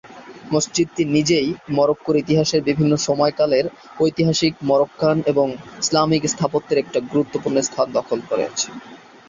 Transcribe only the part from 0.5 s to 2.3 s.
মসজিদটি নিজেই মরক্কোর